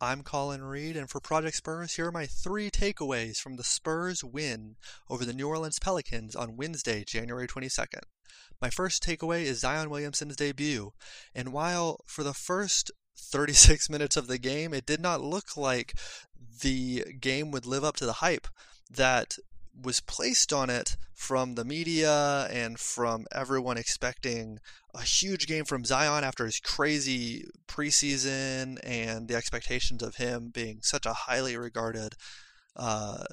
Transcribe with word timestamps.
I'm 0.00 0.22
Colin 0.22 0.62
Reed, 0.62 0.96
and 0.96 1.10
for 1.10 1.18
Project 1.18 1.56
Spurs, 1.56 1.94
here 1.94 2.06
are 2.06 2.12
my 2.12 2.26
three 2.26 2.70
takeaways 2.70 3.38
from 3.38 3.56
the 3.56 3.64
Spurs 3.64 4.22
win 4.22 4.76
over 5.10 5.24
the 5.24 5.32
New 5.32 5.48
Orleans 5.48 5.80
Pelicans 5.80 6.36
on 6.36 6.56
Wednesday, 6.56 7.02
January 7.02 7.48
22nd. 7.48 8.02
My 8.62 8.70
first 8.70 9.02
takeaway 9.02 9.42
is 9.42 9.58
Zion 9.58 9.90
Williamson's 9.90 10.36
debut, 10.36 10.92
and 11.34 11.52
while 11.52 11.98
for 12.06 12.22
the 12.22 12.32
first 12.32 12.92
36 13.16 13.90
minutes 13.90 14.16
of 14.16 14.28
the 14.28 14.38
game, 14.38 14.72
it 14.72 14.86
did 14.86 15.00
not 15.00 15.20
look 15.20 15.56
like 15.56 15.94
the 16.62 17.04
game 17.18 17.50
would 17.50 17.66
live 17.66 17.82
up 17.82 17.96
to 17.96 18.06
the 18.06 18.14
hype 18.14 18.46
that 18.88 19.34
was 19.80 20.00
placed 20.00 20.52
on 20.52 20.70
it 20.70 20.96
from 21.14 21.54
the 21.54 21.64
media 21.64 22.48
and 22.50 22.78
from 22.78 23.26
everyone 23.32 23.76
expecting 23.76 24.58
a 24.94 25.02
huge 25.02 25.46
game 25.46 25.64
from 25.64 25.84
Zion 25.84 26.24
after 26.24 26.44
his 26.44 26.60
crazy 26.60 27.44
preseason 27.68 28.78
and 28.82 29.28
the 29.28 29.36
expectations 29.36 30.02
of 30.02 30.16
him 30.16 30.50
being 30.52 30.80
such 30.82 31.06
a 31.06 31.12
highly 31.12 31.56
regarded 31.56 32.14
uh, 32.76 33.24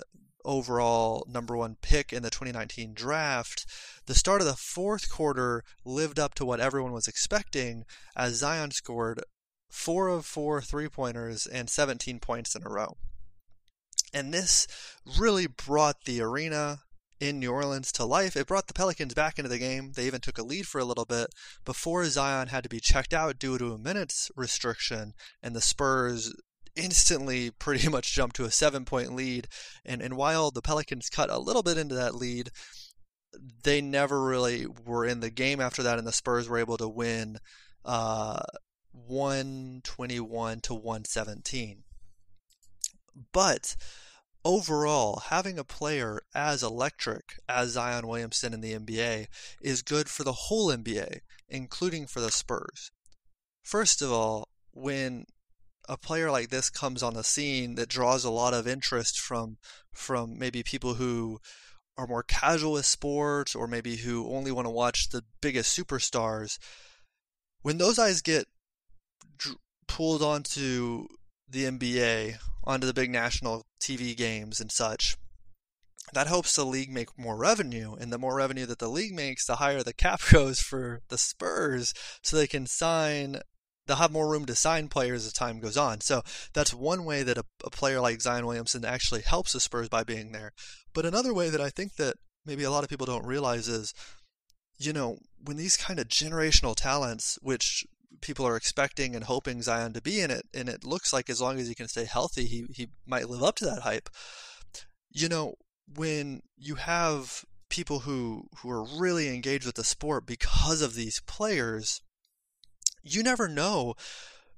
overall 0.43 1.25
number 1.29 1.57
one 1.57 1.77
pick 1.81 2.13
in 2.13 2.23
the 2.23 2.29
2019 2.29 2.93
draft. 2.93 3.65
The 4.05 4.15
start 4.15 4.41
of 4.41 4.47
the 4.47 4.55
fourth 4.55 5.09
quarter 5.09 5.63
lived 5.83 6.19
up 6.19 6.35
to 6.35 6.45
what 6.45 6.59
everyone 6.59 6.91
was 6.91 7.07
expecting 7.07 7.85
as 8.15 8.35
Zion 8.35 8.71
scored 8.71 9.21
four 9.69 10.07
of 10.07 10.25
four 10.25 10.61
three 10.61 10.87
pointers 10.87 11.47
and 11.47 11.69
17 11.69 12.19
points 12.19 12.55
in 12.55 12.63
a 12.65 12.69
row. 12.69 12.97
And 14.15 14.33
this 14.33 14.65
really 15.19 15.45
brought 15.45 16.05
the 16.05 16.21
arena 16.21 16.79
in 17.19 17.37
New 17.37 17.51
Orleans 17.51 17.91
to 17.91 18.05
life. 18.05 18.37
It 18.37 18.47
brought 18.47 18.67
the 18.67 18.73
Pelicans 18.73 19.13
back 19.13 19.37
into 19.37 19.49
the 19.49 19.59
game. 19.59 19.91
They 19.93 20.07
even 20.07 20.21
took 20.21 20.37
a 20.37 20.43
lead 20.43 20.67
for 20.67 20.79
a 20.79 20.85
little 20.85 21.03
bit 21.03 21.27
before 21.65 22.05
Zion 22.05 22.47
had 22.47 22.63
to 22.63 22.69
be 22.69 22.79
checked 22.79 23.13
out 23.13 23.37
due 23.37 23.57
to 23.57 23.73
a 23.73 23.77
minutes 23.77 24.31
restriction, 24.33 25.15
and 25.43 25.53
the 25.53 25.59
Spurs 25.59 26.33
instantly 26.77 27.51
pretty 27.59 27.89
much 27.89 28.13
jumped 28.13 28.37
to 28.37 28.45
a 28.45 28.51
seven 28.51 28.85
point 28.85 29.13
lead. 29.13 29.49
And, 29.83 30.01
and 30.01 30.15
while 30.15 30.49
the 30.49 30.61
Pelicans 30.61 31.09
cut 31.09 31.29
a 31.29 31.37
little 31.37 31.63
bit 31.63 31.77
into 31.77 31.95
that 31.95 32.15
lead, 32.15 32.51
they 33.63 33.81
never 33.81 34.23
really 34.23 34.65
were 34.85 35.05
in 35.05 35.19
the 35.19 35.29
game 35.29 35.59
after 35.59 35.83
that, 35.83 35.97
and 35.97 36.07
the 36.07 36.13
Spurs 36.13 36.47
were 36.47 36.57
able 36.57 36.77
to 36.77 36.87
win 36.87 37.39
uh, 37.83 38.39
121 38.93 40.61
to 40.61 40.73
117. 40.73 41.83
But 43.31 43.75
overall, 44.45 45.23
having 45.31 45.57
a 45.57 45.63
player 45.63 46.21
as 46.33 46.61
electric 46.63 47.39
as 47.49 47.71
Zion 47.71 48.07
Williamson 48.07 48.53
in 48.53 48.61
the 48.61 48.73
NBA 48.73 49.25
is 49.59 49.81
good 49.81 50.07
for 50.07 50.23
the 50.23 50.33
whole 50.33 50.67
NBA, 50.67 51.19
including 51.49 52.05
for 52.05 52.21
the 52.21 52.31
Spurs. 52.31 52.91
First 53.63 54.01
of 54.03 54.11
all, 54.11 54.47
when 54.71 55.25
a 55.89 55.97
player 55.97 56.31
like 56.31 56.49
this 56.49 56.69
comes 56.69 57.01
on 57.01 57.15
the 57.15 57.23
scene 57.23 57.75
that 57.75 57.89
draws 57.89 58.23
a 58.23 58.29
lot 58.29 58.53
of 58.53 58.67
interest 58.67 59.19
from 59.19 59.57
from 59.91 60.37
maybe 60.37 60.63
people 60.63 60.95
who 60.95 61.39
are 61.97 62.07
more 62.07 62.23
casual 62.23 62.73
with 62.73 62.85
sports 62.85 63.55
or 63.55 63.67
maybe 63.67 63.97
who 63.97 64.27
only 64.27 64.51
want 64.51 64.65
to 64.65 64.71
watch 64.71 65.09
the 65.09 65.23
biggest 65.41 65.77
superstars 65.77 66.57
when 67.61 67.77
those 67.77 67.97
eyes 67.97 68.21
get 68.21 68.45
pulled 69.87 70.21
onto 70.21 71.07
the 71.47 71.65
NBA 71.65 72.37
onto 72.63 72.87
the 72.87 72.93
big 72.93 73.11
national 73.11 73.65
TV 73.79 74.15
games 74.15 74.59
and 74.59 74.71
such, 74.71 75.17
that 76.13 76.27
helps 76.27 76.55
the 76.55 76.65
league 76.65 76.91
make 76.91 77.17
more 77.17 77.35
revenue. 77.35 77.95
And 77.95 78.11
the 78.11 78.17
more 78.17 78.35
revenue 78.35 78.65
that 78.67 78.79
the 78.79 78.89
league 78.89 79.13
makes, 79.13 79.45
the 79.45 79.57
higher 79.57 79.83
the 79.83 79.93
cap 79.93 80.21
goes 80.31 80.59
for 80.59 81.01
the 81.09 81.17
Spurs 81.17 81.93
so 82.21 82.37
they 82.37 82.47
can 82.47 82.67
sign. 82.67 83.39
They'll 83.87 83.97
have 83.97 84.11
more 84.11 84.29
room 84.29 84.45
to 84.47 84.55
sign 84.55 84.87
players 84.87 85.25
as 85.25 85.33
time 85.33 85.59
goes 85.59 85.77
on. 85.77 86.01
So 86.01 86.23
that's 86.53 86.73
one 86.73 87.05
way 87.05 87.21
that 87.21 87.37
a, 87.37 87.43
a 87.63 87.69
player 87.69 87.99
like 87.99 88.21
Zion 88.21 88.45
Williamson 88.45 88.83
actually 88.83 89.21
helps 89.21 89.53
the 89.53 89.59
Spurs 89.59 89.89
by 89.89 90.03
being 90.03 90.31
there. 90.31 90.53
But 90.93 91.05
another 91.05 91.33
way 91.33 91.49
that 91.49 91.61
I 91.61 91.69
think 91.69 91.95
that 91.97 92.15
maybe 92.45 92.63
a 92.63 92.71
lot 92.71 92.83
of 92.83 92.89
people 92.89 93.05
don't 93.05 93.25
realize 93.25 93.67
is, 93.67 93.93
you 94.79 94.91
know, 94.91 95.19
when 95.43 95.57
these 95.57 95.77
kind 95.77 95.99
of 95.99 96.07
generational 96.07 96.75
talents, 96.75 97.37
which 97.43 97.85
people 98.21 98.47
are 98.47 98.55
expecting 98.55 99.15
and 99.15 99.25
hoping 99.25 99.61
Zion 99.61 99.93
to 99.93 100.01
be 100.01 100.21
in 100.21 100.31
it, 100.31 100.45
and 100.53 100.69
it 100.69 100.83
looks 100.83 101.13
like 101.13 101.29
as 101.29 101.41
long 101.41 101.59
as 101.59 101.67
he 101.67 101.75
can 101.75 101.87
stay 101.87 102.05
healthy, 102.05 102.45
he 102.45 102.65
he 102.73 102.89
might 103.05 103.29
live 103.29 103.43
up 103.43 103.55
to 103.57 103.65
that 103.65 103.81
hype. 103.81 104.09
You 105.11 105.29
know, 105.29 105.55
when 105.93 106.41
you 106.57 106.75
have 106.75 107.45
people 107.69 107.99
who 107.99 108.47
who 108.57 108.69
are 108.69 108.83
really 108.83 109.33
engaged 109.33 109.65
with 109.65 109.75
the 109.75 109.83
sport 109.83 110.25
because 110.25 110.81
of 110.81 110.95
these 110.95 111.21
players, 111.21 112.01
you 113.03 113.23
never 113.23 113.47
know 113.47 113.95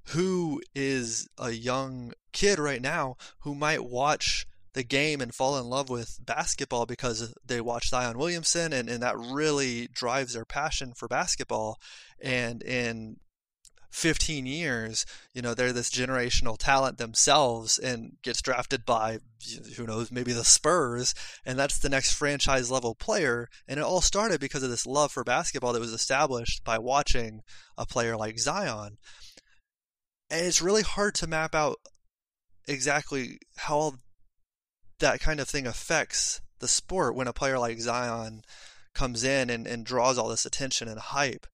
who 0.09 0.62
is 0.74 1.28
a 1.38 1.51
young 1.51 2.13
kid 2.31 2.59
right 2.59 2.81
now 2.81 3.18
who 3.39 3.53
might 3.53 3.84
watch 3.84 4.45
the 4.74 4.84
game 4.84 5.22
and 5.22 5.34
fall 5.34 5.57
in 5.57 5.66
love 5.66 5.89
with 5.89 6.19
basketball 6.24 6.85
because 6.85 7.34
they 7.44 7.59
watch 7.59 7.89
Zion 7.89 8.18
Williamson 8.18 8.74
and, 8.74 8.88
and 8.88 9.01
that 9.01 9.18
really 9.18 9.88
drives 9.88 10.34
their 10.34 10.45
passion 10.45 10.94
for 10.95 11.07
basketball. 11.07 11.79
And 12.22 12.62
in 12.62 13.18
15 13.89 14.45
years, 14.45 15.05
you 15.33 15.41
know, 15.41 15.53
they're 15.53 15.73
this 15.73 15.89
generational 15.89 16.57
talent 16.57 16.97
themselves 16.97 17.79
and 17.79 18.17
gets 18.21 18.41
drafted 18.41 18.85
by, 18.85 19.19
who 19.75 19.85
knows, 19.85 20.11
maybe 20.11 20.33
the 20.33 20.43
Spurs, 20.43 21.15
and 21.45 21.57
that's 21.57 21.79
the 21.79 21.89
next 21.89 22.13
franchise 22.13 22.69
level 22.69 22.95
player. 22.95 23.47
And 23.67 23.79
it 23.79 23.83
all 23.83 24.01
started 24.01 24.39
because 24.39 24.63
of 24.63 24.69
this 24.69 24.85
love 24.85 25.11
for 25.11 25.23
basketball 25.23 25.73
that 25.73 25.79
was 25.79 25.93
established 25.93 26.63
by 26.63 26.77
watching 26.77 27.41
a 27.77 27.85
player 27.85 28.17
like 28.17 28.39
Zion. 28.39 28.97
And 30.29 30.45
it's 30.45 30.61
really 30.61 30.83
hard 30.83 31.15
to 31.15 31.27
map 31.27 31.55
out 31.55 31.77
exactly 32.67 33.39
how 33.55 33.93
that 34.99 35.19
kind 35.19 35.39
of 35.39 35.47
thing 35.47 35.65
affects 35.65 36.41
the 36.59 36.67
sport 36.67 37.15
when 37.15 37.27
a 37.27 37.33
player 37.33 37.57
like 37.57 37.79
Zion 37.79 38.41
comes 38.93 39.23
in 39.23 39.49
and, 39.49 39.67
and 39.67 39.85
draws 39.85 40.17
all 40.17 40.27
this 40.27 40.45
attention 40.45 40.87
and 40.87 40.99
hype 40.99 41.45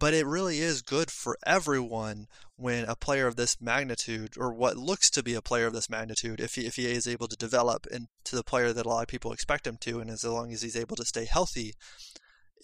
but 0.00 0.14
it 0.14 0.26
really 0.26 0.60
is 0.60 0.80
good 0.80 1.10
for 1.10 1.36
everyone 1.46 2.26
when 2.56 2.84
a 2.86 2.96
player 2.96 3.26
of 3.26 3.36
this 3.36 3.60
magnitude, 3.60 4.34
or 4.38 4.52
what 4.52 4.76
looks 4.76 5.10
to 5.10 5.22
be 5.22 5.34
a 5.34 5.42
player 5.42 5.66
of 5.66 5.74
this 5.74 5.90
magnitude, 5.90 6.40
if 6.40 6.54
he, 6.54 6.66
if 6.66 6.76
he 6.76 6.86
is 6.86 7.06
able 7.06 7.28
to 7.28 7.36
develop 7.36 7.86
into 7.86 8.34
the 8.34 8.42
player 8.42 8.72
that 8.72 8.86
a 8.86 8.88
lot 8.88 9.02
of 9.02 9.08
people 9.08 9.32
expect 9.32 9.66
him 9.66 9.76
to, 9.82 10.00
and 10.00 10.10
as 10.10 10.24
long 10.24 10.52
as 10.52 10.62
he's 10.62 10.74
able 10.74 10.96
to 10.96 11.04
stay 11.04 11.26
healthy, 11.26 11.74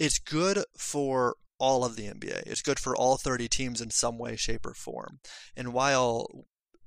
it's 0.00 0.18
good 0.18 0.64
for 0.78 1.36
all 1.58 1.84
of 1.84 1.96
the 1.96 2.06
NBA. 2.06 2.44
It's 2.46 2.62
good 2.62 2.78
for 2.78 2.96
all 2.96 3.18
30 3.18 3.48
teams 3.48 3.80
in 3.82 3.90
some 3.90 4.18
way, 4.18 4.36
shape, 4.36 4.64
or 4.64 4.74
form. 4.74 5.20
And 5.54 5.74
while 5.74 6.26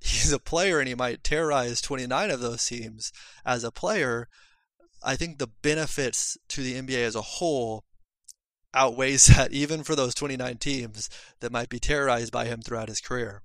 he's 0.01 0.31
a 0.31 0.39
player 0.39 0.79
and 0.79 0.87
he 0.87 0.95
might 0.95 1.23
terrorize 1.23 1.79
29 1.79 2.31
of 2.31 2.39
those 2.39 2.66
teams 2.66 3.11
as 3.45 3.63
a 3.63 3.71
player, 3.71 4.27
I 5.03 5.16
think 5.16 5.37
the 5.37 5.49
benefits 5.61 6.37
to 6.49 6.63
the 6.63 6.73
NBA 6.73 7.03
as 7.03 7.16
a 7.16 7.21
whole 7.21 7.83
outweighs 8.74 9.25
that 9.35 9.52
even 9.52 9.84
for 9.84 9.96
those 9.96 10.13
29 10.16 10.57
teams 10.57 11.09
that 11.40 11.52
might 11.52 11.69
be 11.69 11.80
terrorized 11.80 12.31
by 12.31 12.46
him 12.46 12.62
throughout 12.62 12.90
his 12.90 13.02
career. 13.02 13.41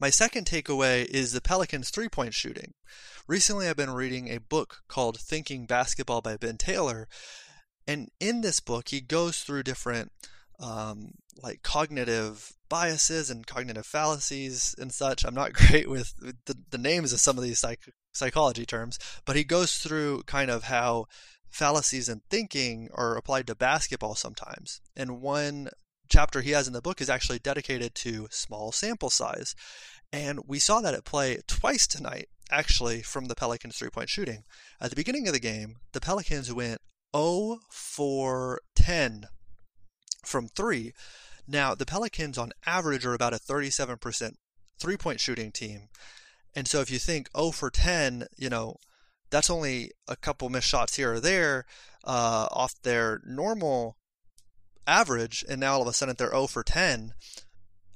My 0.00 0.10
second 0.10 0.46
takeaway 0.46 1.04
is 1.06 1.32
the 1.32 1.40
Pelicans' 1.40 1.90
three 1.90 2.08
point 2.08 2.32
shooting. 2.32 2.74
Recently, 3.26 3.68
I've 3.68 3.76
been 3.76 3.90
reading 3.90 4.28
a 4.28 4.38
book 4.38 4.82
called 4.88 5.18
Thinking 5.18 5.66
Basketball 5.66 6.20
by 6.20 6.36
Ben 6.36 6.56
Taylor. 6.56 7.08
And 7.86 8.10
in 8.20 8.42
this 8.42 8.60
book, 8.60 8.90
he 8.90 9.00
goes 9.00 9.40
through 9.40 9.64
different 9.64 10.12
um, 10.60 11.12
like 11.42 11.62
cognitive 11.62 12.52
biases 12.68 13.30
and 13.30 13.46
cognitive 13.46 13.86
fallacies 13.86 14.74
and 14.78 14.92
such. 14.92 15.24
I'm 15.24 15.34
not 15.34 15.52
great 15.54 15.88
with 15.88 16.14
the, 16.46 16.56
the 16.70 16.78
names 16.78 17.12
of 17.12 17.20
some 17.20 17.36
of 17.36 17.44
these 17.44 17.58
psych- 17.58 17.92
psychology 18.12 18.66
terms, 18.66 18.98
but 19.24 19.36
he 19.36 19.44
goes 19.44 19.74
through 19.74 20.22
kind 20.24 20.50
of 20.50 20.64
how 20.64 21.06
fallacies 21.50 22.08
in 22.08 22.22
thinking 22.30 22.88
are 22.94 23.16
applied 23.16 23.46
to 23.46 23.54
basketball 23.54 24.14
sometimes. 24.14 24.80
And 24.96 25.20
one 25.20 25.68
chapter 26.08 26.40
he 26.40 26.52
has 26.52 26.66
in 26.66 26.72
the 26.72 26.82
book 26.82 27.00
is 27.00 27.10
actually 27.10 27.38
dedicated 27.38 27.94
to 27.96 28.28
small 28.30 28.72
sample 28.72 29.10
size. 29.10 29.54
And 30.12 30.40
we 30.46 30.58
saw 30.58 30.80
that 30.80 30.94
at 30.94 31.04
play 31.04 31.40
twice 31.46 31.86
tonight, 31.86 32.28
actually, 32.50 33.02
from 33.02 33.26
the 33.26 33.34
Pelicans 33.34 33.76
three 33.76 33.90
point 33.90 34.08
shooting. 34.08 34.44
At 34.80 34.90
the 34.90 34.96
beginning 34.96 35.26
of 35.26 35.34
the 35.34 35.40
game, 35.40 35.76
the 35.92 36.00
Pelicans 36.00 36.52
went 36.52 36.80
0 37.14 37.58
for 37.70 38.60
10 38.74 39.26
from 40.24 40.48
three. 40.48 40.92
Now, 41.46 41.74
the 41.74 41.86
Pelicans 41.86 42.38
on 42.38 42.52
average 42.66 43.06
are 43.06 43.14
about 43.14 43.34
a 43.34 43.38
37% 43.38 44.32
three 44.80 44.96
point 44.96 45.20
shooting 45.20 45.52
team. 45.52 45.88
And 46.54 46.66
so 46.66 46.80
if 46.80 46.90
you 46.90 46.98
think 46.98 47.28
0 47.36 47.50
for 47.50 47.70
10, 47.70 48.26
you 48.36 48.48
know, 48.48 48.76
that's 49.30 49.50
only 49.50 49.92
a 50.06 50.16
couple 50.16 50.48
missed 50.48 50.68
shots 50.68 50.96
here 50.96 51.14
or 51.14 51.20
there 51.20 51.66
uh, 52.04 52.48
off 52.50 52.74
their 52.82 53.20
normal 53.26 53.96
average, 54.86 55.44
and 55.48 55.60
now 55.60 55.74
all 55.74 55.82
of 55.82 55.88
a 55.88 55.92
sudden 55.92 56.14
they're 56.18 56.30
0 56.30 56.46
for 56.46 56.62
10. 56.62 57.12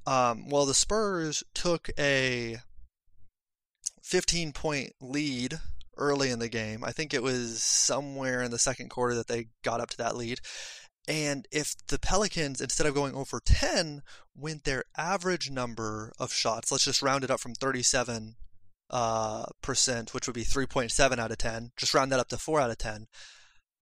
Um, 0.06 0.48
well, 0.48 0.66
the 0.66 0.74
Spurs 0.74 1.42
took 1.54 1.90
a 1.98 2.58
15 4.02 4.52
point 4.52 4.92
lead 5.00 5.58
early 5.96 6.30
in 6.30 6.38
the 6.38 6.48
game. 6.48 6.84
I 6.84 6.92
think 6.92 7.14
it 7.14 7.22
was 7.22 7.62
somewhere 7.62 8.42
in 8.42 8.50
the 8.50 8.58
second 8.58 8.90
quarter 8.90 9.14
that 9.14 9.28
they 9.28 9.46
got 9.62 9.80
up 9.80 9.90
to 9.90 9.96
that 9.98 10.16
lead. 10.16 10.40
And 11.08 11.48
if 11.50 11.74
the 11.88 11.98
Pelicans, 11.98 12.60
instead 12.60 12.86
of 12.86 12.94
going 12.94 13.14
over 13.14 13.40
10, 13.44 14.02
went 14.36 14.64
their 14.64 14.84
average 14.96 15.50
number 15.50 16.12
of 16.18 16.32
shots, 16.32 16.70
let's 16.70 16.84
just 16.84 17.02
round 17.02 17.24
it 17.24 17.30
up 17.30 17.40
from 17.40 17.54
37 17.54 18.36
uh, 18.92 19.44
percent, 19.62 20.12
which 20.12 20.26
would 20.26 20.34
be 20.34 20.44
3.7 20.44 21.18
out 21.18 21.30
of 21.30 21.38
10, 21.38 21.72
just 21.76 21.94
round 21.94 22.12
that 22.12 22.20
up 22.20 22.28
to 22.28 22.38
4 22.38 22.60
out 22.60 22.70
of 22.70 22.78
10. 22.78 23.06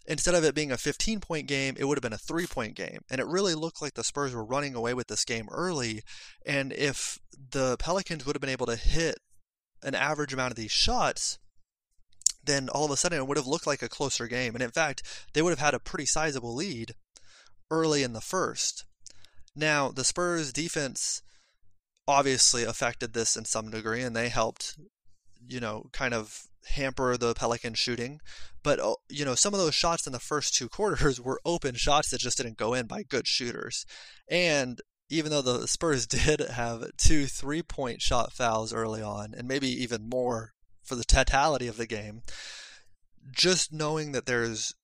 Instead 0.07 0.35
of 0.35 0.45
it 0.45 0.55
being 0.55 0.73
a 0.73 0.79
15 0.79 1.21
point 1.21 1.47
game, 1.47 1.75
it 1.79 1.85
would 1.85 1.99
have 1.99 2.03
been 2.03 2.13
a 2.13 2.19
three 2.19 2.47
point 2.47 2.75
game. 2.75 3.01
And 3.11 3.21
it 3.21 3.27
really 3.27 3.55
looked 3.55 3.83
like 3.83 3.95
the 3.95 4.03
Spurs 4.03 4.35
were 4.35 4.45
running 4.45 4.75
away 4.75 4.95
with 4.95 5.09
this 5.09 5.25
game 5.25 5.49
early. 5.51 6.03
And 6.45 6.73
if 6.73 7.19
the 7.51 7.77
Pelicans 7.79 8.25
would 8.25 8.35
have 8.35 8.41
been 8.41 8.51
able 8.51 8.67
to 8.67 8.77
hit 8.77 9.19
an 9.83 9.95
average 9.95 10.33
amount 10.33 10.53
of 10.53 10.57
these 10.57 10.73
shots, 10.73 11.39
then 12.43 12.69
all 12.71 12.87
of 12.87 12.91
a 12.91 12.97
sudden 12.97 13.19
it 13.19 13.27
would 13.27 13.37
have 13.37 13.47
looked 13.47 13.67
like 13.67 13.83
a 13.83 13.89
closer 13.89 14.27
game. 14.27 14.55
And 14.55 14.63
in 14.63 14.71
fact, 14.71 15.03
they 15.35 15.43
would 15.43 15.51
have 15.51 15.59
had 15.59 15.75
a 15.75 15.79
pretty 15.79 16.07
sizable 16.07 16.55
lead 16.55 16.95
early 17.71 18.03
in 18.03 18.13
the 18.13 18.21
first. 18.21 18.85
Now, 19.55 19.91
the 19.91 20.05
Spurs 20.05 20.53
defense 20.53 21.23
obviously 22.09 22.65
affected 22.65 23.13
this 23.13 23.37
in 23.37 23.45
some 23.45 23.71
degree, 23.71 24.03
and 24.03 24.17
they 24.17 24.29
helped, 24.29 24.79
you 25.51 25.61
know, 25.61 25.87
kind 25.93 26.15
of 26.15 26.43
hamper 26.69 27.17
the 27.17 27.35
Pelican 27.35 27.75
shooting. 27.75 28.21
But, 28.63 28.79
oh, 28.81 28.97
you 29.09 29.25
know, 29.25 29.35
some 29.35 29.55
of 29.55 29.61
those 29.61 29.75
shots 29.75 30.07
in 30.07 30.13
the 30.13 30.21
first 30.21 30.55
two 30.55 30.69
quarters 30.77 31.21
were 31.21 31.41
open 31.45 31.75
shots 31.75 32.11
that 32.11 32.21
just 32.21 32.37
didn't 32.37 32.57
go 32.57 32.75
in 32.75 32.87
by 32.87 33.03
good 33.03 33.27
shooters. 33.27 33.85
And 34.29 34.81
even 35.09 35.31
though 35.31 35.43
the 35.43 35.67
Spurs 35.67 36.07
did 36.07 36.41
have 36.41 36.85
two 36.97 37.27
three 37.27 37.63
point 37.63 38.01
shot 38.01 38.33
fouls 38.33 38.73
early 38.73 39.03
on, 39.03 39.35
and 39.37 39.49
maybe 39.49 39.69
even 39.69 40.09
more 40.09 40.53
for 40.83 40.95
the 40.95 41.05
totality 41.05 41.67
of 41.67 41.77
the 41.77 41.87
game, 41.87 42.23
just 43.33 43.73
knowing 43.73 44.13
that 44.13 44.27
there's 44.27 44.75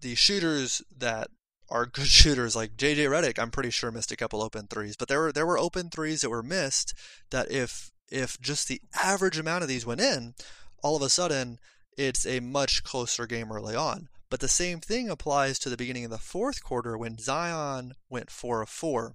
the 0.00 0.14
shooters 0.14 0.82
that 0.96 1.28
are 1.70 1.86
good 1.86 2.06
shooters 2.08 2.54
like 2.54 2.76
JJ 2.76 3.08
Redick, 3.08 3.38
I'm 3.38 3.50
pretty 3.50 3.70
sure 3.70 3.90
missed 3.90 4.12
a 4.12 4.16
couple 4.16 4.42
open 4.42 4.66
threes, 4.66 4.96
but 4.98 5.08
there 5.08 5.20
were 5.20 5.32
there 5.32 5.46
were 5.46 5.58
open 5.58 5.88
threes 5.88 6.20
that 6.20 6.30
were 6.30 6.42
missed 6.42 6.94
that 7.30 7.50
if 7.50 7.90
if 8.10 8.40
just 8.40 8.68
the 8.68 8.80
average 9.02 9.38
amount 9.38 9.62
of 9.62 9.68
these 9.68 9.86
went 9.86 10.00
in, 10.00 10.34
all 10.82 10.96
of 10.96 11.02
a 11.02 11.08
sudden 11.08 11.58
it's 11.96 12.26
a 12.26 12.40
much 12.40 12.82
closer 12.82 13.26
game 13.26 13.52
early 13.52 13.74
on. 13.74 14.08
But 14.30 14.40
the 14.40 14.48
same 14.48 14.80
thing 14.80 15.10
applies 15.10 15.58
to 15.58 15.68
the 15.68 15.76
beginning 15.76 16.04
of 16.04 16.10
the 16.10 16.18
fourth 16.18 16.62
quarter 16.62 16.96
when 16.96 17.18
Zion 17.18 17.94
went 18.08 18.30
four 18.30 18.62
of 18.62 18.68
four, 18.68 19.14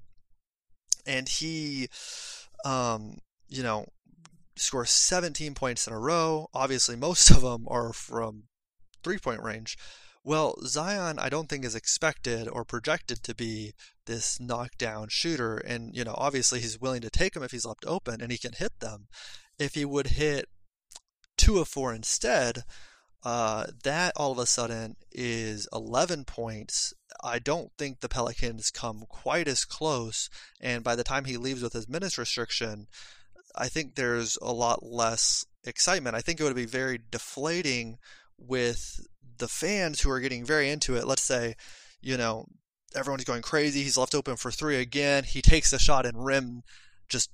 and 1.05 1.29
he, 1.29 1.87
um, 2.65 3.19
you 3.47 3.63
know, 3.63 3.85
scores 4.57 4.89
17 4.89 5.53
points 5.53 5.87
in 5.87 5.93
a 5.93 5.99
row. 5.99 6.49
Obviously, 6.53 6.95
most 6.95 7.29
of 7.29 7.41
them 7.41 7.65
are 7.69 7.93
from 7.93 8.43
three 9.03 9.17
point 9.17 9.41
range. 9.41 9.77
Well, 10.27 10.55
Zion, 10.65 11.19
I 11.19 11.29
don't 11.29 11.47
think 11.47 11.63
is 11.63 11.75
expected 11.75 12.47
or 12.47 12.65
projected 12.65 13.21
to 13.21 13.35
be 13.35 13.75
this 14.07 14.39
knockdown 14.39 15.09
shooter. 15.09 15.57
And, 15.57 15.95
you 15.95 16.03
know, 16.03 16.15
obviously 16.17 16.59
he's 16.59 16.81
willing 16.81 17.01
to 17.01 17.11
take 17.11 17.33
them 17.33 17.43
if 17.43 17.51
he's 17.51 17.65
left 17.65 17.85
open 17.85 18.21
and 18.21 18.31
he 18.31 18.39
can 18.39 18.53
hit 18.53 18.79
them. 18.79 19.05
If 19.59 19.75
he 19.75 19.85
would 19.85 20.07
hit 20.07 20.49
two 21.37 21.59
of 21.59 21.67
four 21.67 21.93
instead, 21.93 22.63
uh, 23.23 23.67
that 23.83 24.13
all 24.15 24.31
of 24.31 24.39
a 24.39 24.47
sudden 24.47 24.95
is 25.11 25.67
11 25.71 26.25
points. 26.25 26.91
I 27.23 27.37
don't 27.37 27.71
think 27.77 27.99
the 27.99 28.09
Pelicans 28.09 28.71
come 28.71 29.03
quite 29.07 29.47
as 29.47 29.63
close. 29.63 30.27
And 30.59 30.83
by 30.83 30.95
the 30.95 31.03
time 31.03 31.25
he 31.25 31.37
leaves 31.37 31.61
with 31.61 31.73
his 31.73 31.87
minutes 31.87 32.17
restriction, 32.17 32.87
I 33.55 33.67
think 33.67 33.93
there's 33.93 34.39
a 34.41 34.51
lot 34.51 34.81
less 34.81 35.45
excitement. 35.63 36.15
I 36.15 36.21
think 36.21 36.39
it 36.39 36.43
would 36.43 36.55
be 36.55 36.65
very 36.65 36.99
deflating 37.11 37.99
with 38.39 39.05
the 39.37 39.47
fans 39.47 40.01
who 40.01 40.09
are 40.09 40.19
getting 40.19 40.45
very 40.45 40.69
into 40.69 40.95
it, 40.95 41.07
let's 41.07 41.23
say, 41.23 41.55
you 42.01 42.17
know, 42.17 42.45
everyone's 42.95 43.23
going 43.23 43.41
crazy. 43.41 43.83
He's 43.83 43.97
left 43.97 44.15
open 44.15 44.35
for 44.37 44.51
three 44.51 44.77
again. 44.77 45.23
He 45.23 45.41
takes 45.41 45.71
the 45.71 45.79
shot 45.79 46.05
and 46.05 46.25
rim 46.25 46.63
just 47.09 47.29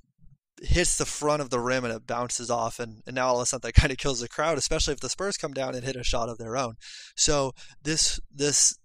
hits 0.61 0.97
the 0.97 1.05
front 1.05 1.41
of 1.41 1.49
the 1.49 1.59
rim 1.59 1.83
and 1.83 1.93
it 1.93 2.07
bounces 2.07 2.49
off. 2.49 2.79
And, 2.79 3.01
and 3.05 3.15
now 3.15 3.27
all 3.27 3.37
of 3.37 3.43
a 3.43 3.45
sudden 3.45 3.67
that 3.67 3.73
kind 3.73 3.91
of 3.91 3.97
kills 3.97 4.19
the 4.19 4.27
crowd, 4.27 4.57
especially 4.57 4.93
if 4.93 4.99
the 4.99 5.09
Spurs 5.09 5.37
come 5.37 5.53
down 5.53 5.75
and 5.75 5.83
hit 5.83 5.95
a 5.95 6.03
shot 6.03 6.29
of 6.29 6.37
their 6.37 6.57
own. 6.57 6.75
So 7.15 7.53
this 7.83 8.19
this 8.33 8.77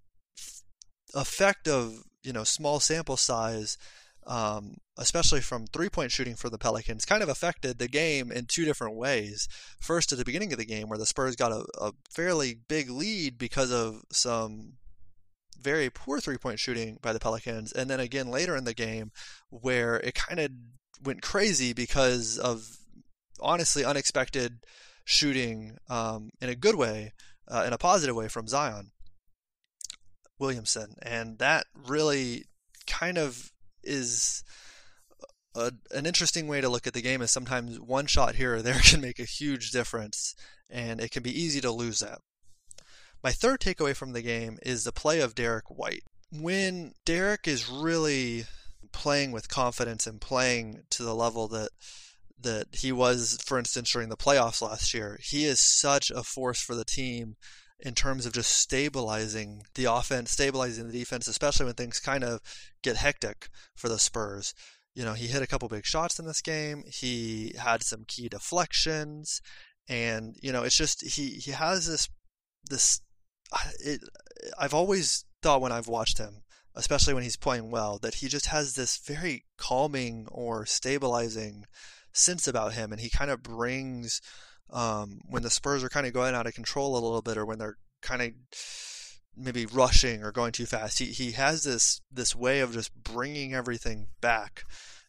effect 1.14 1.66
of 1.66 2.02
you 2.22 2.32
know 2.32 2.44
small 2.44 2.80
sample 2.80 3.16
size 3.16 3.78
um, 4.26 4.76
especially 4.98 5.40
from 5.40 5.66
three 5.66 5.88
point 5.88 6.10
shooting 6.10 6.34
for 6.34 6.50
the 6.50 6.58
Pelicans, 6.58 7.04
kind 7.04 7.22
of 7.22 7.28
affected 7.28 7.78
the 7.78 7.88
game 7.88 8.32
in 8.32 8.46
two 8.46 8.64
different 8.64 8.96
ways. 8.96 9.48
First, 9.80 10.12
at 10.12 10.18
the 10.18 10.24
beginning 10.24 10.52
of 10.52 10.58
the 10.58 10.66
game, 10.66 10.88
where 10.88 10.98
the 10.98 11.06
Spurs 11.06 11.36
got 11.36 11.52
a, 11.52 11.64
a 11.80 11.92
fairly 12.10 12.58
big 12.68 12.90
lead 12.90 13.38
because 13.38 13.72
of 13.72 14.02
some 14.10 14.74
very 15.60 15.90
poor 15.90 16.20
three 16.20 16.38
point 16.38 16.58
shooting 16.58 16.98
by 17.02 17.12
the 17.12 17.20
Pelicans, 17.20 17.72
and 17.72 17.88
then 17.88 18.00
again 18.00 18.30
later 18.30 18.56
in 18.56 18.64
the 18.64 18.74
game, 18.74 19.10
where 19.50 19.96
it 19.96 20.14
kind 20.14 20.40
of 20.40 20.50
went 21.02 21.22
crazy 21.22 21.72
because 21.72 22.38
of 22.38 22.78
honestly 23.40 23.84
unexpected 23.84 24.64
shooting 25.04 25.76
um, 25.88 26.30
in 26.40 26.48
a 26.48 26.54
good 26.54 26.74
way, 26.74 27.12
uh, 27.48 27.64
in 27.66 27.72
a 27.72 27.78
positive 27.78 28.16
way 28.16 28.28
from 28.28 28.48
Zion 28.48 28.90
Williamson. 30.38 30.94
And 31.02 31.38
that 31.38 31.66
really 31.86 32.44
kind 32.86 33.18
of 33.18 33.52
is 33.86 34.42
a, 35.54 35.72
an 35.92 36.06
interesting 36.06 36.48
way 36.48 36.60
to 36.60 36.68
look 36.68 36.86
at 36.86 36.92
the 36.92 37.02
game 37.02 37.22
is 37.22 37.30
sometimes 37.30 37.80
one 37.80 38.06
shot 38.06 38.34
here 38.34 38.56
or 38.56 38.62
there 38.62 38.80
can 38.82 39.00
make 39.00 39.18
a 39.18 39.24
huge 39.24 39.70
difference, 39.70 40.34
and 40.68 41.00
it 41.00 41.10
can 41.10 41.22
be 41.22 41.40
easy 41.40 41.60
to 41.60 41.70
lose 41.70 42.00
that. 42.00 42.18
My 43.22 43.32
third 43.32 43.60
takeaway 43.60 43.96
from 43.96 44.12
the 44.12 44.22
game 44.22 44.58
is 44.62 44.84
the 44.84 44.92
play 44.92 45.20
of 45.20 45.34
Derrick 45.34 45.70
White. 45.70 46.04
When 46.30 46.92
Derrick 47.04 47.48
is 47.48 47.68
really 47.68 48.44
playing 48.92 49.32
with 49.32 49.48
confidence 49.48 50.06
and 50.06 50.20
playing 50.20 50.82
to 50.90 51.02
the 51.02 51.14
level 51.14 51.48
that 51.48 51.70
that 52.38 52.66
he 52.72 52.92
was, 52.92 53.38
for 53.42 53.58
instance, 53.58 53.90
during 53.90 54.10
the 54.10 54.16
playoffs 54.16 54.60
last 54.60 54.92
year, 54.92 55.18
he 55.22 55.46
is 55.46 55.58
such 55.58 56.10
a 56.10 56.22
force 56.22 56.60
for 56.60 56.74
the 56.74 56.84
team 56.84 57.36
in 57.80 57.94
terms 57.94 58.24
of 58.24 58.32
just 58.32 58.50
stabilizing 58.50 59.62
the 59.74 59.84
offense, 59.84 60.30
stabilizing 60.30 60.86
the 60.86 60.98
defense, 60.98 61.28
especially 61.28 61.66
when 61.66 61.74
things 61.74 62.00
kind 62.00 62.24
of 62.24 62.40
get 62.82 62.96
hectic 62.96 63.48
for 63.74 63.88
the 63.88 63.98
Spurs. 63.98 64.54
You 64.94 65.04
know, 65.04 65.12
he 65.12 65.26
hit 65.26 65.42
a 65.42 65.46
couple 65.46 65.68
big 65.68 65.84
shots 65.84 66.18
in 66.18 66.26
this 66.26 66.40
game. 66.40 66.84
He 66.86 67.54
had 67.58 67.82
some 67.82 68.04
key 68.06 68.28
deflections, 68.28 69.42
and 69.88 70.36
you 70.40 70.52
know, 70.52 70.62
it's 70.62 70.76
just 70.76 71.04
he 71.04 71.30
he 71.30 71.50
has 71.50 71.86
this 71.86 72.08
this. 72.68 73.00
It, 73.84 74.00
I've 74.58 74.74
always 74.74 75.24
thought 75.42 75.60
when 75.60 75.72
I've 75.72 75.86
watched 75.86 76.18
him, 76.18 76.42
especially 76.74 77.12
when 77.12 77.22
he's 77.22 77.36
playing 77.36 77.70
well, 77.70 77.98
that 77.98 78.16
he 78.16 78.28
just 78.28 78.46
has 78.46 78.74
this 78.74 78.96
very 78.96 79.44
calming 79.58 80.26
or 80.30 80.64
stabilizing 80.64 81.66
sense 82.12 82.48
about 82.48 82.72
him, 82.72 82.90
and 82.90 83.00
he 83.00 83.10
kind 83.10 83.30
of 83.30 83.42
brings 83.42 84.22
um, 84.70 85.20
when 85.28 85.42
the 85.42 85.50
Spurs 85.50 85.84
are 85.84 85.88
kind 85.88 86.06
of 86.06 86.12
going 86.12 86.34
out 86.34 86.46
of 86.46 86.54
control 86.54 86.92
a 86.92 87.04
little 87.04 87.22
bit, 87.22 87.38
or 87.38 87.46
when 87.46 87.58
they're 87.58 87.76
kind 88.02 88.22
of 88.22 88.30
maybe 89.36 89.66
rushing 89.66 90.22
or 90.22 90.32
going 90.32 90.52
too 90.52 90.66
fast. 90.66 90.98
He 90.98 91.06
he 91.06 91.32
has 91.32 91.64
this 91.64 92.00
this 92.10 92.34
way 92.34 92.60
of 92.60 92.72
just 92.72 92.94
bringing 92.94 93.54
everything 93.54 94.08
back 94.20 94.64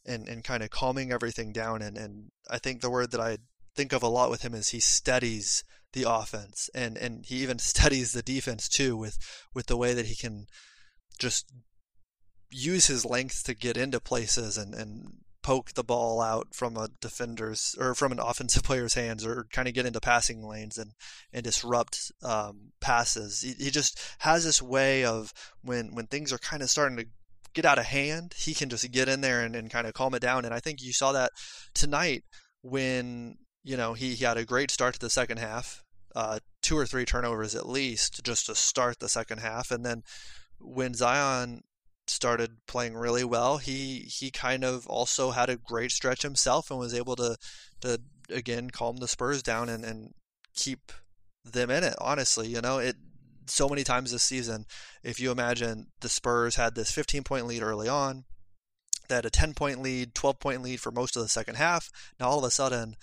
and 0.05 0.27
and 0.27 0.43
kind 0.43 0.63
of 0.63 0.69
calming 0.69 1.11
everything 1.11 1.51
down. 1.53 1.81
And 1.81 1.97
and 1.97 2.31
I 2.49 2.59
think 2.59 2.81
the 2.81 2.89
word 2.89 3.11
that 3.11 3.21
I 3.21 3.37
think 3.75 3.93
of 3.93 4.03
a 4.03 4.07
lot 4.07 4.29
with 4.29 4.41
him 4.41 4.53
is 4.53 4.69
he 4.69 4.79
steadies 4.79 5.63
the 5.93 6.05
offense 6.07 6.69
and 6.75 6.97
and 6.97 7.25
he 7.25 7.37
even 7.37 7.59
steadies 7.59 8.11
the 8.11 8.21
defense 8.21 8.67
too 8.67 8.97
with 8.97 9.17
with 9.53 9.67
the 9.67 9.77
way 9.77 9.93
that 9.93 10.07
he 10.07 10.15
can 10.15 10.47
just 11.17 11.51
use 12.49 12.87
his 12.87 13.05
length 13.05 13.43
to 13.43 13.53
get 13.53 13.77
into 13.77 13.99
places 13.99 14.57
and 14.57 14.73
and 14.73 15.13
poke 15.47 15.71
the 15.75 15.83
ball 15.83 16.19
out 16.19 16.53
from 16.53 16.75
a 16.75 16.89
defender's 16.99 17.73
or 17.79 17.95
from 17.95 18.11
an 18.11 18.19
offensive 18.23 18.63
player's 18.63 18.95
hands 18.95 19.25
or 19.25 19.47
kind 19.53 19.65
of 19.65 19.73
get 19.73 19.85
into 19.85 20.01
passing 20.01 20.45
lanes 20.45 20.77
and 20.77 20.91
and 21.31 21.45
disrupt 21.45 22.11
um, 22.21 22.73
passes. 22.81 23.41
He, 23.41 23.53
he 23.63 23.71
just 23.71 23.97
has 24.19 24.43
this 24.43 24.61
way 24.61 25.05
of 25.05 25.33
when 25.61 25.95
when 25.95 26.07
things 26.07 26.33
are 26.33 26.37
kind 26.37 26.61
of 26.61 26.69
starting 26.69 26.97
to 26.97 27.05
get 27.53 27.63
out 27.63 27.79
of 27.79 27.85
hand, 27.85 28.33
he 28.37 28.53
can 28.53 28.67
just 28.67 28.91
get 28.91 29.07
in 29.07 29.21
there 29.21 29.41
and, 29.41 29.55
and 29.55 29.71
kind 29.71 29.87
of 29.87 29.93
calm 29.93 30.13
it 30.13 30.21
down. 30.21 30.43
And 30.43 30.53
I 30.53 30.59
think 30.59 30.81
you 30.81 30.91
saw 30.91 31.13
that 31.13 31.31
tonight 31.73 32.23
when 32.61 33.37
you 33.63 33.77
know 33.77 33.93
he, 33.93 34.15
he 34.15 34.25
had 34.25 34.35
a 34.35 34.43
great 34.43 34.69
start 34.69 34.95
to 34.95 34.99
the 34.99 35.09
second 35.09 35.37
half, 35.37 35.81
uh, 36.13 36.39
two 36.61 36.77
or 36.77 36.85
three 36.85 37.05
turnovers 37.05 37.55
at 37.55 37.69
least 37.69 38.21
just 38.25 38.47
to 38.47 38.55
start 38.55 38.99
the 38.99 39.07
second 39.07 39.39
half, 39.39 39.71
and 39.71 39.85
then 39.85 40.03
when 40.59 40.93
Zion 40.93 41.61
started 42.09 42.57
playing 42.67 42.95
really 42.95 43.23
well, 43.23 43.57
he 43.57 43.99
he 43.99 44.31
kind 44.31 44.63
of 44.63 44.87
also 44.87 45.31
had 45.31 45.49
a 45.49 45.57
great 45.57 45.91
stretch 45.91 46.21
himself 46.21 46.69
and 46.71 46.79
was 46.79 46.93
able 46.93 47.15
to 47.15 47.37
to 47.81 47.99
again 48.29 48.69
calm 48.69 48.97
the 48.97 49.07
Spurs 49.07 49.41
down 49.43 49.69
and, 49.69 49.83
and 49.83 50.13
keep 50.55 50.91
them 51.43 51.69
in 51.69 51.83
it. 51.83 51.95
Honestly, 51.99 52.47
you 52.47 52.61
know, 52.61 52.79
it 52.79 52.95
so 53.49 53.69
many 53.69 53.83
times 53.83 54.11
this 54.11 54.23
season, 54.23 54.65
if 55.03 55.19
you 55.19 55.31
imagine 55.31 55.87
the 56.01 56.09
Spurs 56.09 56.55
had 56.55 56.75
this 56.75 56.91
15 56.91 57.23
point 57.23 57.47
lead 57.47 57.63
early 57.63 57.87
on, 57.87 58.25
they 59.07 59.15
had 59.15 59.25
a 59.25 59.29
10 59.29 59.53
point 59.53 59.81
lead, 59.81 60.13
12 60.15 60.39
point 60.39 60.61
lead 60.61 60.79
for 60.79 60.91
most 60.91 61.15
of 61.15 61.23
the 61.23 61.29
second 61.29 61.55
half. 61.55 61.89
Now 62.19 62.27
all 62.27 62.39
of 62.39 62.43
a 62.43 62.51
sudden, 62.51 62.95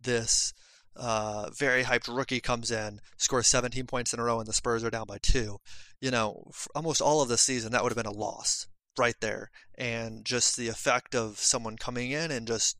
this 0.00 0.52
uh, 0.96 1.50
very 1.50 1.84
hyped 1.84 2.14
rookie 2.14 2.40
comes 2.40 2.70
in, 2.70 3.00
scores 3.16 3.46
17 3.48 3.86
points 3.86 4.12
in 4.12 4.20
a 4.20 4.24
row, 4.24 4.38
and 4.38 4.46
the 4.46 4.52
Spurs 4.52 4.84
are 4.84 4.90
down 4.90 5.06
by 5.06 5.18
two. 5.18 5.58
You 6.00 6.10
know, 6.10 6.50
almost 6.74 7.00
all 7.00 7.22
of 7.22 7.28
the 7.28 7.38
season, 7.38 7.72
that 7.72 7.82
would 7.82 7.92
have 7.92 8.02
been 8.02 8.12
a 8.12 8.16
loss 8.16 8.66
right 8.98 9.16
there. 9.20 9.50
And 9.76 10.24
just 10.24 10.56
the 10.56 10.68
effect 10.68 11.14
of 11.14 11.38
someone 11.38 11.76
coming 11.76 12.10
in 12.10 12.30
and 12.30 12.46
just 12.46 12.76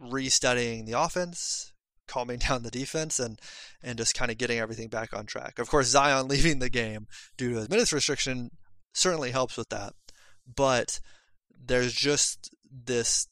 restudying 0.00 0.86
the 0.86 0.98
offense, 0.98 1.72
calming 2.08 2.38
down 2.48 2.62
the 2.62 2.70
defense, 2.70 3.18
and 3.18 3.38
and 3.82 3.98
just 3.98 4.14
kind 4.14 4.30
of 4.30 4.38
getting 4.38 4.58
everything 4.58 4.88
back 4.88 5.12
on 5.12 5.26
track. 5.26 5.58
Of 5.58 5.68
course, 5.68 5.88
Zion 5.88 6.28
leaving 6.28 6.58
the 6.58 6.70
game 6.70 7.06
due 7.36 7.50
to 7.50 7.58
his 7.58 7.68
minutes 7.68 7.92
restriction 7.92 8.50
certainly 8.94 9.30
helps 9.30 9.56
with 9.56 9.68
that, 9.70 9.92
but 10.56 11.00
there's 11.64 11.92
just 11.92 12.54
this 12.70 13.28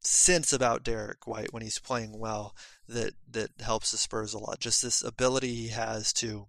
sense 0.00 0.52
about 0.52 0.82
Derrick 0.82 1.26
White 1.26 1.52
when 1.52 1.62
he's 1.62 1.78
playing 1.78 2.18
well 2.18 2.54
that 2.88 3.14
that 3.30 3.50
helps 3.60 3.90
the 3.90 3.96
Spurs 3.96 4.34
a 4.34 4.38
lot. 4.38 4.60
Just 4.60 4.82
this 4.82 5.02
ability 5.02 5.54
he 5.54 5.68
has 5.68 6.12
to 6.14 6.46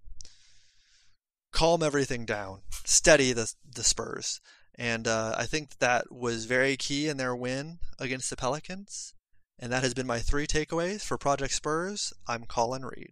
calm 1.52 1.84
everything 1.84 2.26
down, 2.26 2.62
steady 2.86 3.34
the 3.34 3.52
the 3.66 3.84
Spurs, 3.84 4.40
and 4.76 5.08
uh, 5.08 5.36
I 5.38 5.46
think 5.46 5.80
that 5.80 6.12
was 6.12 6.46
very 6.46 6.78
key 6.78 7.08
in 7.08 7.18
their 7.18 7.36
win 7.36 7.80
against 8.00 8.30
the 8.30 8.38
Pelicans. 8.38 9.14
And 9.62 9.74
that 9.74 9.84
has 9.84 9.94
been 9.94 10.08
my 10.08 10.20
three 10.20 10.48
takeaways 10.48 11.02
for 11.02 11.18
Project 11.18 11.54
Spurs. 11.54 12.14
I'm 12.30 12.46
Colin 12.46 12.86
Reed. 12.86 13.12